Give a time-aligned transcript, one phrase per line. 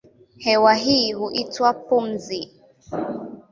[0.37, 2.51] Hewa hii huitwa pumzi.